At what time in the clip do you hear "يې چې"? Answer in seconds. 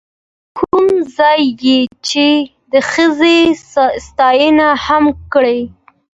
1.63-2.27